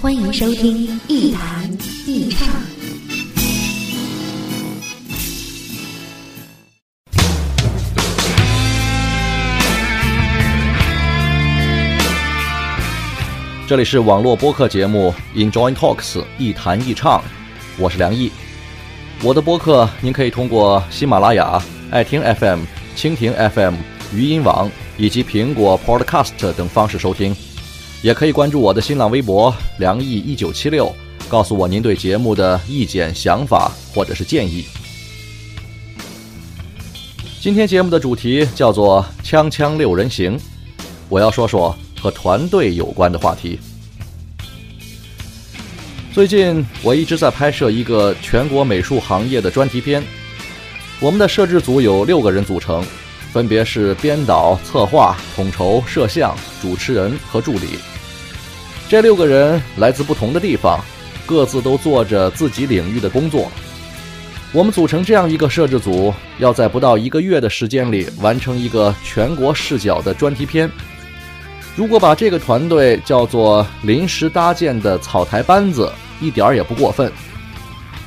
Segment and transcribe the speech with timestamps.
[0.00, 1.70] 欢迎收听《一弹
[2.06, 2.48] 一唱》。
[13.68, 15.98] 这里是网络播客节目《Enjoy Talks》
[16.38, 17.22] 一谈一唱，
[17.78, 18.32] 我是梁毅。
[19.22, 22.60] 我的播客您可以通过喜马拉雅、爱听 FM、
[22.96, 23.74] 蜻蜓 FM、
[24.14, 27.36] 语音网以及苹果 Podcast 等方式收听，
[28.02, 30.94] 也可以关注我的新浪微博“梁毅一九七六”，
[31.28, 34.64] 告诉我您对节目的意见、想法或者是建议。
[37.40, 40.38] 今天节目的主题叫做“锵锵六人行”，
[41.08, 41.76] 我要说说。
[42.02, 43.60] 和团队有关的话题。
[46.14, 50.02] 最近我一直在拍摄一个全国美术行业的专题片，
[50.98, 52.82] 我们的摄制组有六个人组成，
[53.32, 57.78] 分别是编导、策划、统筹、摄像、主持人和助理。
[58.88, 60.80] 这六个人来自不同的地方，
[61.26, 63.50] 各自都做着自己领域的工作。
[64.52, 70.68] 我们组成这样一个摄制组，要在不到一个月的时间里完成一个全国视角的专题片。
[71.76, 77.10] 如果把这个团队叫做临时搭建的草台班子，一点儿也不过分。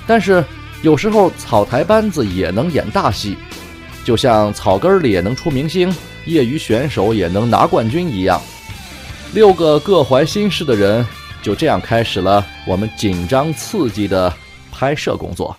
[0.06, 0.44] 但是
[0.82, 3.38] 有时候草台班子也能演大戏，
[4.04, 5.94] 就像草根里也能出明星，
[6.26, 8.42] 业余选手也能拿冠军一样。
[9.34, 11.06] 六个各怀心事的人
[11.42, 14.32] 就这样开始了我们紧张刺激的
[14.72, 15.56] 拍摄工作。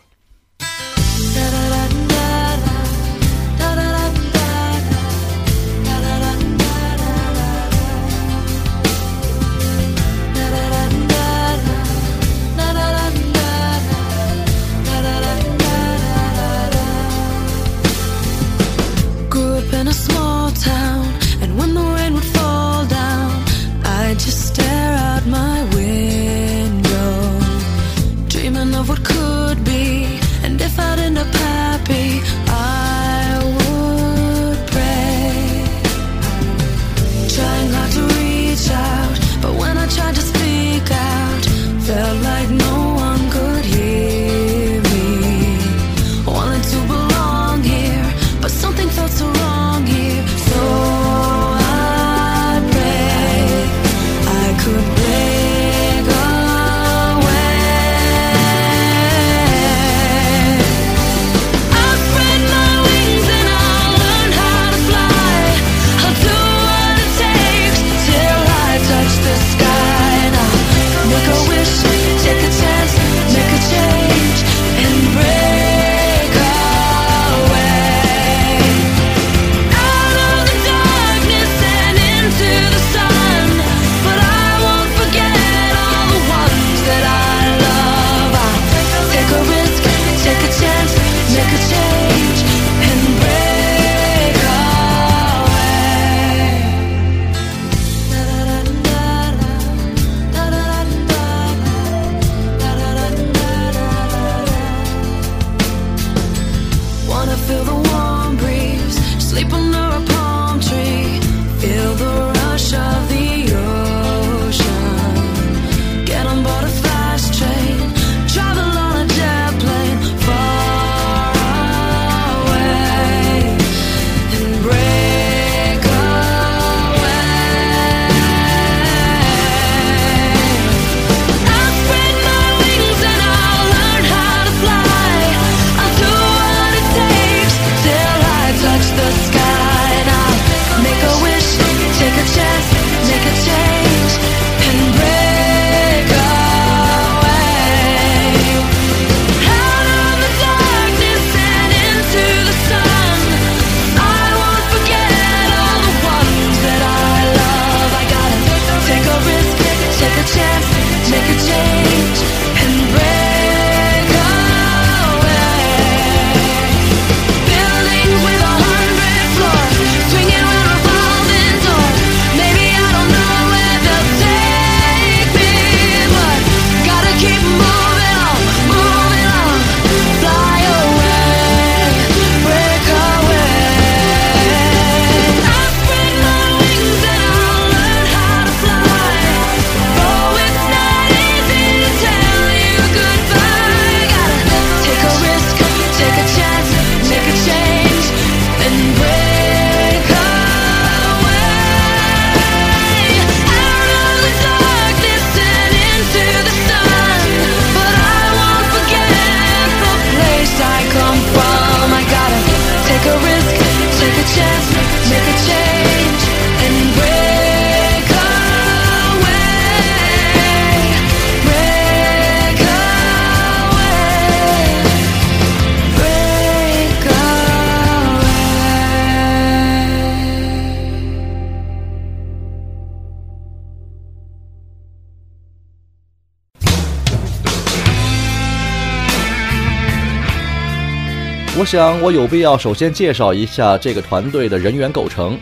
[241.65, 245.39] 我想，我有必要首先介绍一下这个团队的人员构成。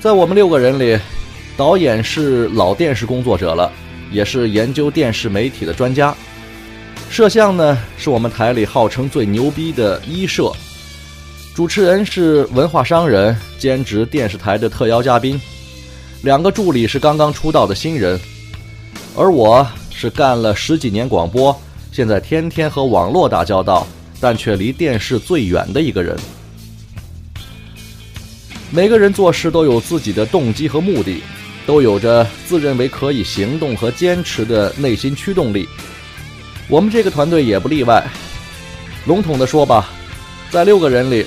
[0.00, 0.98] 在我们六个人里，
[1.54, 3.70] 导演是老电视工作者了，
[4.10, 6.16] 也是研究电视媒体的专家。
[7.10, 10.50] 摄像呢，是我们台里号称最牛逼的一摄。
[11.54, 15.38] 主持人是文化商人，兼职电视台的特邀嘉宾。
[16.22, 18.18] 两个助理是刚刚出道的新人，
[19.14, 21.54] 而我是干了十几年广播，
[21.92, 23.86] 现在天天和网络打交道。
[24.22, 26.16] 但却离电视最远的一个人。
[28.70, 31.20] 每个人做事都有自己的动机和目的，
[31.66, 35.68] 都有着自认为可以行动和坚持的内心驱动力。
[36.68, 38.00] 我们这个团队也不例外。
[39.06, 39.90] 笼统的说吧，
[40.52, 41.26] 在六个人里，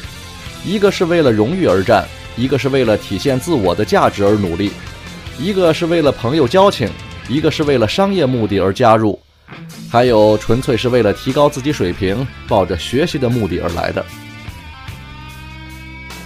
[0.65, 2.07] 一个是为了荣誉而战，
[2.37, 4.71] 一个是为了体现自我的价值而努力，
[5.37, 6.89] 一个是为了朋友交情，
[7.27, 9.19] 一个是为了商业目的而加入。
[9.91, 14.05] 还有纯粹是为了提高自己水平，抱着学习的目的而来的。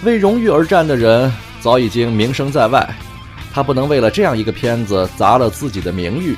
[0.02, 2.88] 为荣誉而战的人早已经名声在外，
[3.52, 6.34] 他不能为了这样一个片子砸了自己的名誉。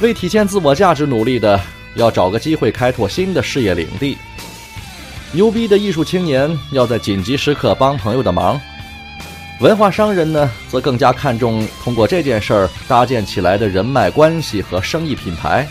[0.00, 1.60] 为体现自我价值努力的，
[1.94, 4.16] 要找个机会开拓新的事业领地。
[5.32, 8.60] 牛逼的艺术青年要在紧急时刻帮朋友的忙。
[9.60, 15.66] 文化商人呢，则更加看重通过这件事儿搭建起来的人脉关系和生意品牌。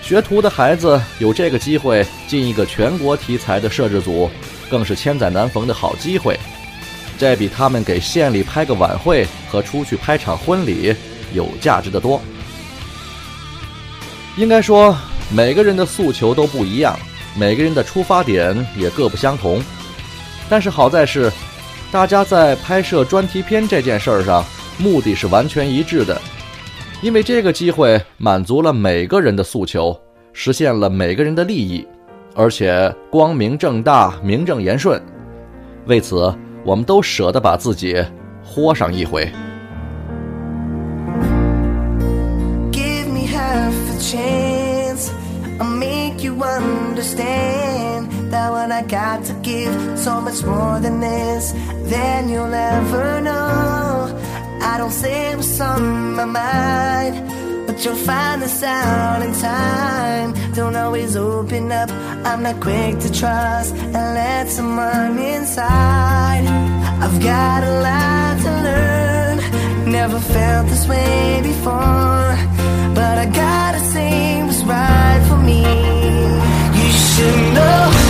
[0.00, 4.30] 学徒的孩子有这个机会进一个全国题材的摄制组，
[4.70, 6.40] 更是千载难逢的好机会。
[7.18, 10.96] 这比他们给县里拍个晚会和出去拍场婚礼
[11.34, 12.18] 有价值的多。
[14.38, 14.96] 应该说，
[15.28, 16.98] 每个人的诉求都不一样，
[17.36, 19.62] 每个人的出发点也各不相同。
[20.48, 21.30] 但是好在是。
[21.92, 24.44] 大家在拍摄专题片这件事儿上，
[24.78, 26.20] 目的是完全一致的，
[27.02, 29.98] 因为这个机会满足了每个人的诉求，
[30.32, 31.84] 实现了每个人的利益，
[32.36, 35.02] 而且光明正大、名正言顺。
[35.86, 36.32] 为此，
[36.64, 38.00] 我们都舍得把自己
[38.44, 39.28] 豁上一回。
[42.70, 45.08] Give me half a chance,
[45.58, 47.69] I'll make you understand.
[48.30, 51.52] That what I got to give so much more than this
[51.90, 54.16] then you'll ever know.
[54.62, 60.28] I don't say what's on my mind, but you'll find this out in time.
[60.54, 61.90] Don't always open up,
[62.24, 66.44] I'm not quick to trust and let someone inside.
[67.04, 72.30] I've got a lot to learn, never felt this way before,
[72.94, 75.62] but I gotta say what's right for me.
[76.80, 78.09] You should know.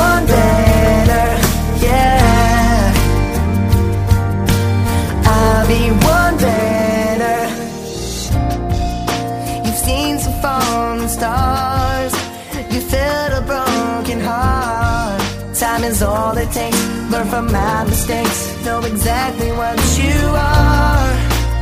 [17.41, 18.39] from my mistakes.
[18.65, 21.09] Know exactly what you are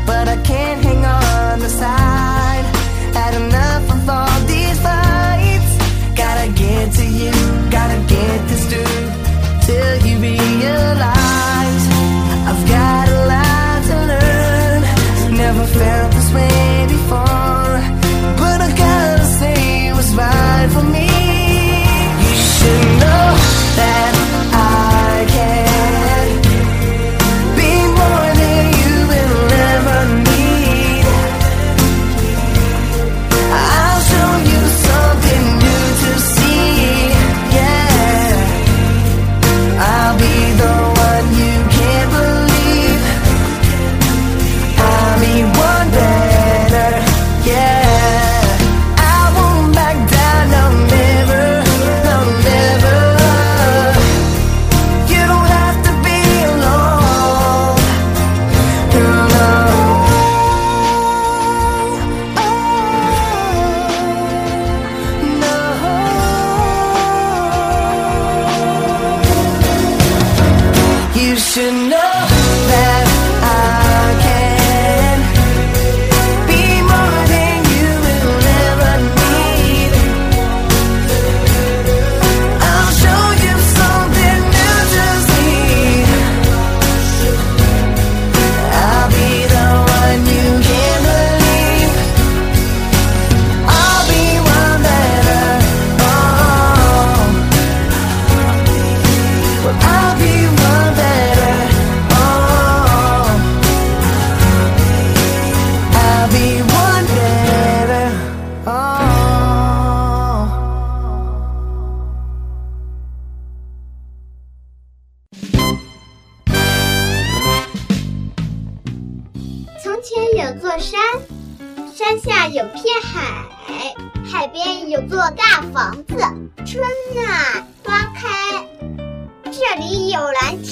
[0.05, 2.65] But I can't hang on the side.
[3.19, 5.71] Had enough of all these fights.
[6.15, 7.33] Gotta get to you,
[7.77, 9.05] gotta get this through
[9.67, 11.83] Till you realize
[12.50, 14.81] I've got a lot to learn.
[15.43, 17.28] Never felt this way before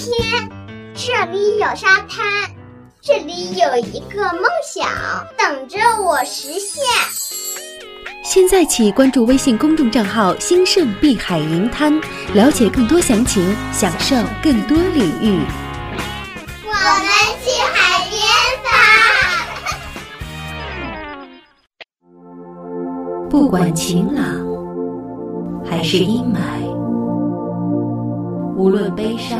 [0.07, 0.49] 天，
[0.93, 2.25] 这里有沙滩，
[3.01, 4.87] 这里有一个梦想
[5.37, 6.83] 等着我实现。
[8.23, 11.93] 现在起关注微信公众账号“兴盛碧海银滩”，
[12.33, 15.39] 了解更多详情，享受更多礼遇。
[16.65, 17.09] 我们
[17.43, 18.21] 去海边
[18.63, 18.69] 吧。
[23.29, 24.23] 不管晴朗
[25.65, 26.37] 还是阴霾，
[28.57, 29.39] 无论悲伤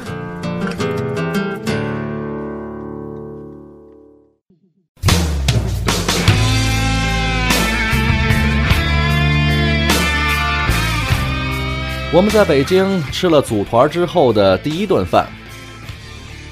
[12.13, 15.25] 我们在北京吃了组团之后的第一顿饭。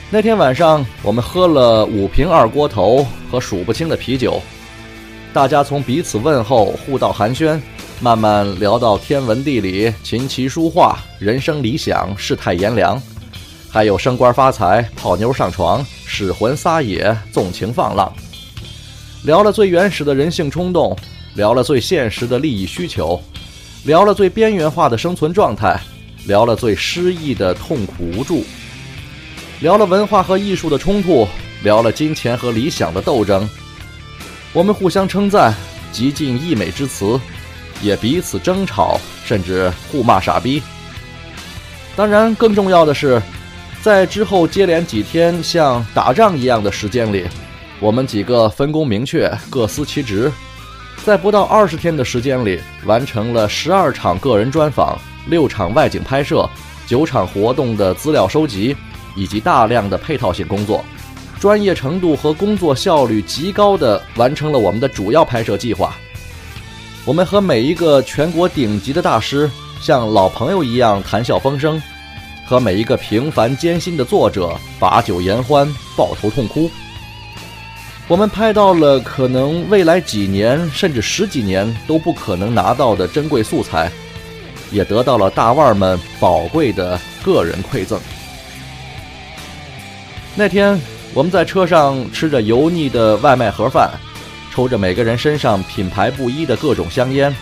[0.10, 4.42] 那天晚上，我们喝了五瓶二锅头和数不清的啤酒，
[5.34, 7.60] 大家从彼此问候、互道寒暄，
[8.00, 13.00] 慢慢聊到天文地理、琴棋书画、人生理想、世态炎凉，
[13.70, 18.10] 还有升官发财、泡妞上床、使魂撒野、纵情放浪，
[19.26, 20.96] 聊了最原始的人性冲动，
[21.36, 23.22] 聊了最现实的利益需求。
[23.86, 25.80] 聊了最边缘化的生存状态，
[26.26, 28.44] 聊了最失意的痛苦无助，
[29.62, 31.28] 聊了文化和艺术的冲突，
[31.64, 33.48] 聊了金钱和理想的斗争。
[34.52, 35.54] 我们互相称赞，
[35.94, 37.20] 极尽溢美之词，
[37.82, 40.62] 也彼此争吵，甚至互骂傻逼。
[41.96, 43.22] 当然，更重要的是，
[43.82, 47.26] 在之后接连几天像打仗一样的时间里，
[47.80, 50.30] 我们几个分工明确，各司其职。
[51.06, 56.48] 在不到二十天的时间里，完成了十二场个人专访、六场外景拍摄、
[56.86, 58.76] 九场活动的资料收集，
[59.16, 60.86] 以及大量的配套性工作，
[61.40, 65.96] 专业程度和工作效率极高的完成了我们的主要拍摄计划。
[67.06, 69.50] 我们和每一个全国顶级的大师
[69.82, 71.82] 像老朋友一样谈笑风生，
[72.46, 76.70] 和每一个平凡艰辛的作者把酒言欢、抱头痛哭。
[78.10, 83.92] 我们拍到了可能未来几年甚至十几年都不可能拿到的珍贵素材，
[84.72, 88.00] 也得到了大腕们宝贵的个人馈赠。
[90.34, 90.80] 那天
[91.14, 93.92] 我们在车上吃着油腻的外卖盒饭，
[94.52, 97.34] 抽着每个人身上品牌不一的各种香烟。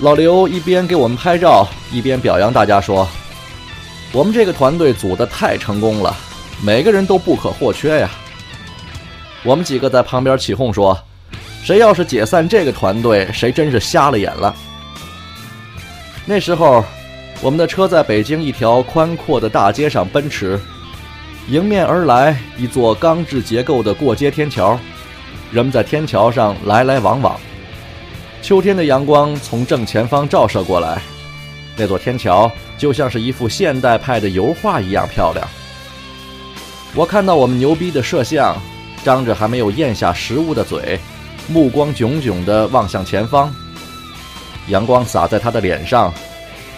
[0.00, 3.06] 老刘一边给我们拍照，一边表扬大家说
[4.12, 6.16] ：“我们这个团队组的太成功了，
[6.64, 8.10] 每个人都不可或缺呀。”
[9.44, 10.98] 我们几个在旁边起哄说
[11.62, 14.54] ：“谁要是解散这个团队，谁真是瞎了眼了。”
[16.26, 16.84] 那时候，
[17.40, 20.60] 我们的车在北京一条宽阔的大街上奔驰，
[21.48, 24.78] 迎面而来一座钢制结构的过街天桥，
[25.52, 27.38] 人们在天桥上来来往往。
[28.42, 31.00] 秋天的阳光从正前方照射过来，
[31.76, 35.48] 那座天桥就像是一幅现代派的油画一样漂亮。
[36.94, 38.60] 我看到我们牛逼的摄像。
[39.04, 40.98] 张着还没有咽下食物的嘴，
[41.48, 43.52] 目光炯炯地望向前方。
[44.68, 46.12] 阳光洒在他的脸上，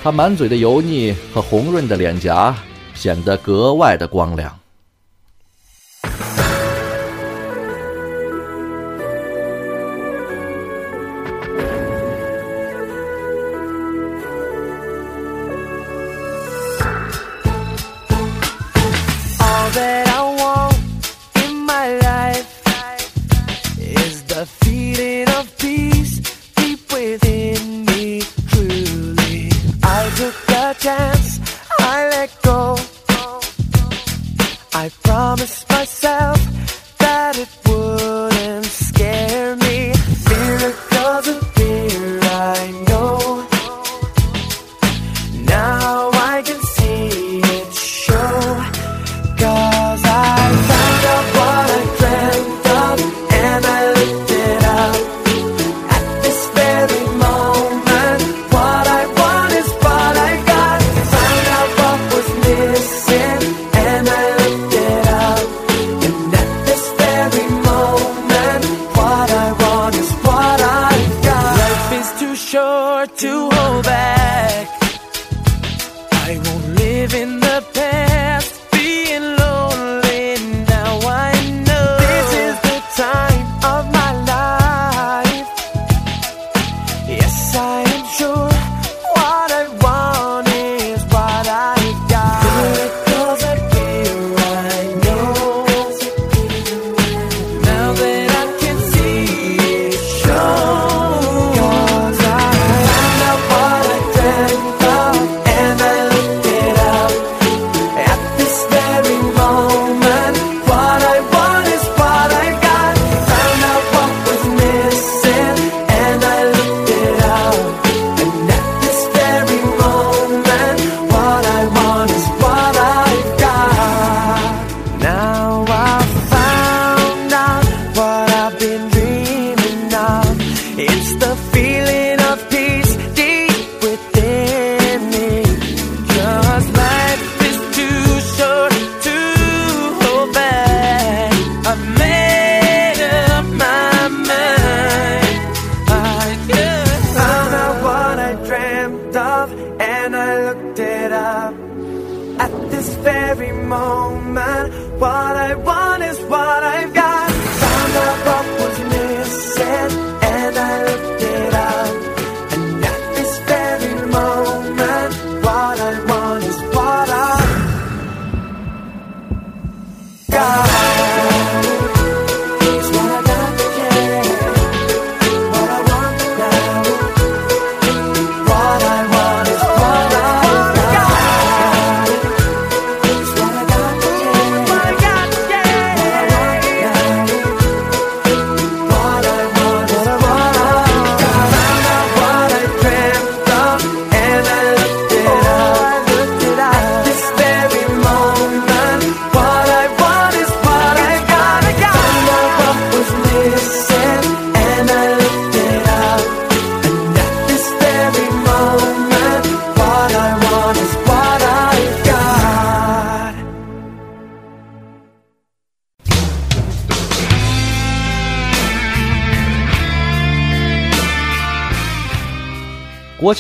[0.02, 2.54] 他满嘴的油腻和红润的脸颊
[2.94, 4.60] 显得格外的光亮。
[30.80, 31.29] Chance,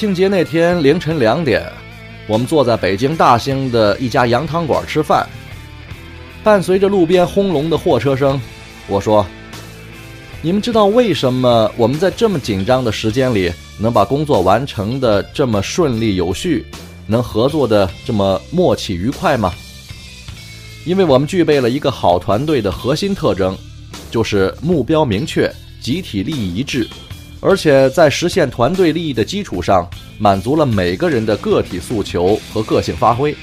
[0.00, 1.62] 庆节那天凌晨两点，
[2.26, 5.28] 我们坐在北京大兴的一家羊汤馆吃饭，
[6.42, 8.40] 伴随着路边轰隆的货车声，
[8.86, 9.26] 我说
[10.40, 16.64] ：“你们知道为什么我们在这么紧张的时间里能把工作完成的这么顺利有序，
[17.06, 19.52] 能合作的这么默契愉快吗？
[20.86, 23.54] 因为我们具备了一个好团队的核心特征，
[24.10, 26.88] 就是目标明确、集体利益一致。”
[27.40, 33.34] 而且在实现团队利益的基础上，满足了每个人的个体诉求和个性发挥。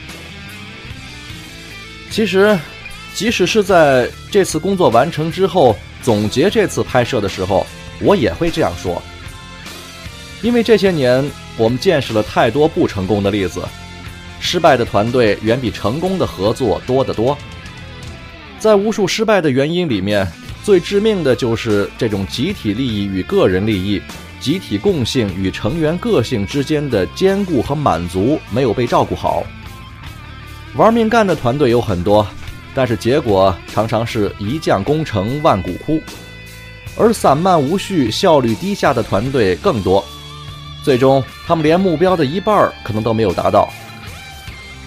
[2.10, 2.58] 其实，
[3.16, 7.66] 即使是在这次工作完成之后，总结这次拍摄的时候，
[8.00, 9.02] 我也会这样说。
[10.44, 13.64] 因为这些年我们见识了太多不成功的例子，
[14.40, 17.36] 失败的团队远比成功的合作多得多。
[18.60, 20.32] 在无数失败的原因里面，
[20.67, 24.01] 最致命的就是这种集体利益与个人利益、
[24.41, 29.45] 集体共性与成员个性之间的兼顾和满足没有被照顾好。
[30.75, 32.27] 玩命干的团队有很多，
[32.75, 36.01] 但是结果常常是一将功成万骨枯；
[36.97, 40.03] 而散漫无序、效率低下的团队更多，
[40.84, 43.69] 最终他们连目标的一半可能都没有达到。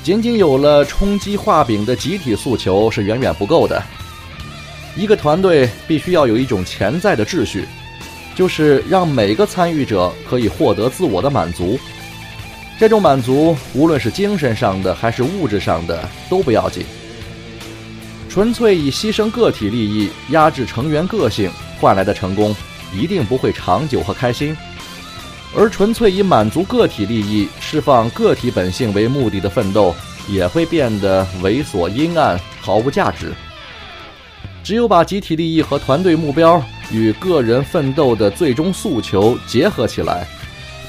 [0.02, 3.82] 仅仅有了冲击画饼的集体诉求是远远不够的。
[4.96, 7.64] 一个团队必须要有一种潜在的秩序，
[8.35, 11.79] 就是让每个参与者可以获得自我的满足。
[12.79, 16.85] 这种满足，无论是精神上的还是物质上的，都不要紧。
[18.29, 22.55] 纯粹以牺牲个体利益、压制成员个性换来的成功，
[22.94, 24.57] 一定不会长久和开心。
[25.55, 29.94] 而纯粹以满足个体利益、释放个体本性为目的的奋斗，
[30.29, 33.33] 也会变得猥琐阴暗、毫无价值。
[34.62, 40.27] 只有把集体利益和团队目标与个人奋斗的最终诉求结合起来，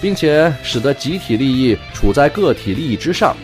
[0.01, 3.35] 并且使得集体利益处在个体利益之上，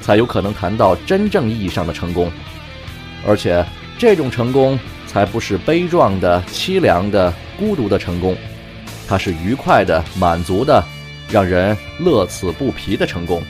[0.00, 2.30] 才有可能谈到真正意义上的成功。
[3.26, 3.64] 而且，
[3.98, 8.36] 这种成功才不是悲壮的、凄凉的、孤独的成功，
[9.08, 10.82] 它是愉快的、满足的，
[11.30, 13.42] 让人乐此不疲的成功。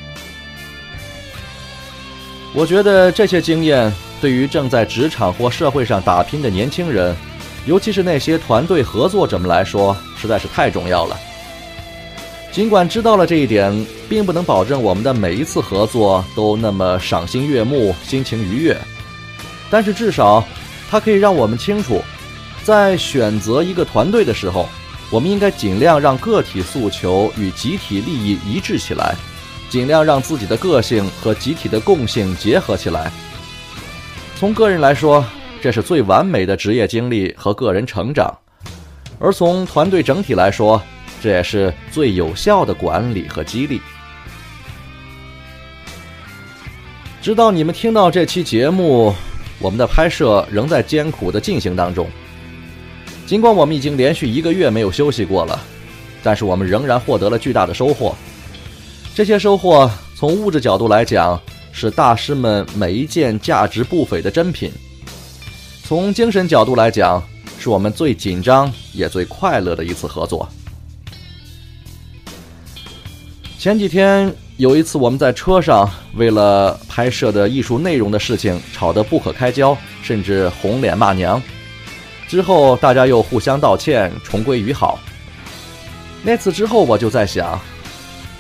[2.55, 7.15] 我觉得这些经验对于正在职场或社会上打拼的年轻人，
[7.67, 11.19] 尤其是那些团队合作者们来说，实在是太重要了。
[12.51, 18.75] 尽管知道了这一点，并不能保证我们的每一次合作都那么赏心悦目、心情愉悦，
[19.69, 20.43] 但是至少
[20.91, 22.03] 它可以让我们清楚，
[22.65, 24.67] 在选择一个团队的时候，
[25.11, 29.15] 我们应该尽量让个体诉求与集体利益一致起来，
[29.69, 33.13] 尽量让自己的个性和集体的共性结合起来。
[34.39, 35.25] 从个人来说，
[35.63, 38.31] 这是最完美的职业经历和个人成长；
[39.19, 40.81] 而从团队整体来说，
[41.23, 43.81] 这也是最有效的管理和激励。
[47.23, 49.15] 直到你们听到这期节目，
[49.59, 52.07] 我们的拍摄仍在艰苦的进行当中。
[53.25, 55.59] 尽管我们已经连续一个月没有休息过了，
[56.23, 58.15] 但是我们仍然获得了巨大的收获。
[59.15, 61.41] 这些收获从物质角度来讲，
[61.79, 64.71] 是大师们每一件价值不菲的珍品；
[65.85, 67.23] 从精神角度来讲，
[67.59, 70.49] 是我们最紧张也最快乐的一次合作。
[73.59, 81.41] 前几天有一次，我们在车上为了拍摄的艺术内容的事情吵得不可开交，甚至红脸骂娘。
[82.27, 84.99] 之后大家又互相道歉，重归于好。
[86.23, 87.61] 那次之后，我就在想，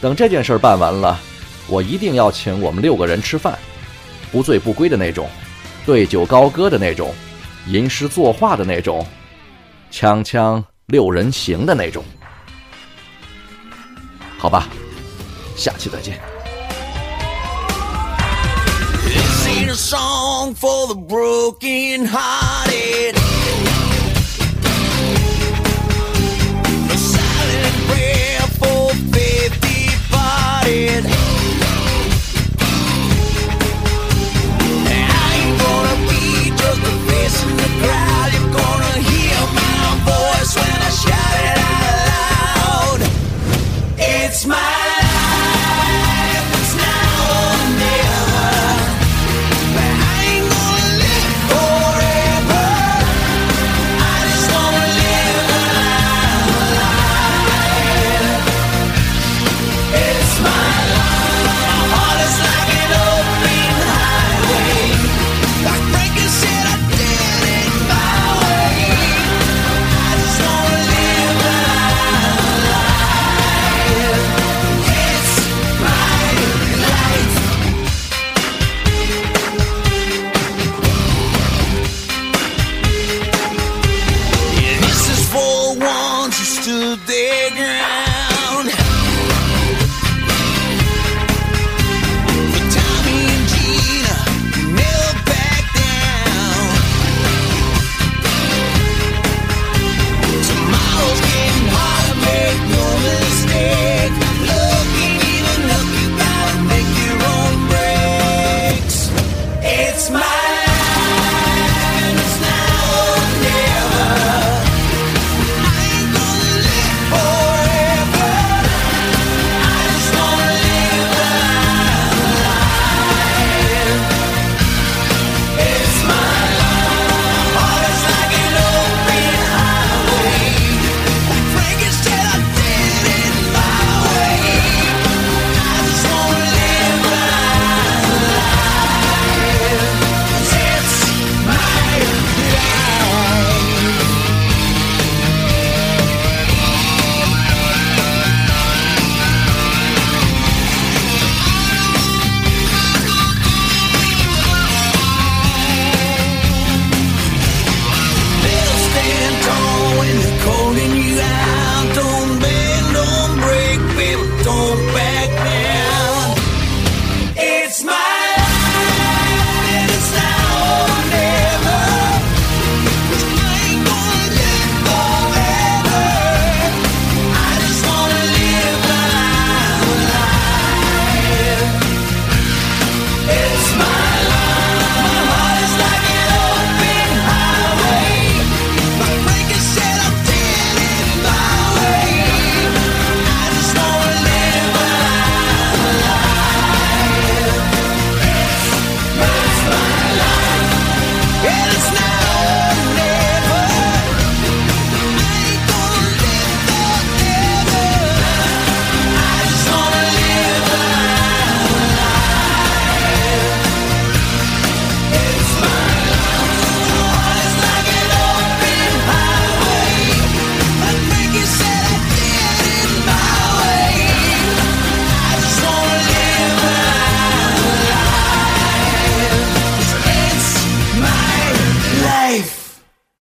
[0.00, 1.20] 等这件事办完了，
[1.68, 3.58] 我一定要请我们六个人吃饭，
[4.30, 5.28] 不醉不归的那种，
[5.84, 7.14] 对酒高歌的那种，
[7.66, 9.06] 吟诗作画的那种，
[9.90, 12.04] 锵锵六人行的那种。
[14.38, 14.68] 好吧，
[15.56, 16.20] 下期再见。
[19.04, 23.16] This ain't a song for the broken hearted.
[86.94, 87.85] till.